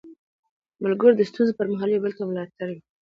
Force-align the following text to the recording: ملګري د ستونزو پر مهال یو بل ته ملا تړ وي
ملګري 0.83 1.13
د 1.17 1.21
ستونزو 1.29 1.57
پر 1.57 1.67
مهال 1.71 1.89
یو 1.91 2.03
بل 2.03 2.13
ته 2.17 2.23
ملا 2.27 2.43
تړ 2.57 2.67
وي 2.73 2.81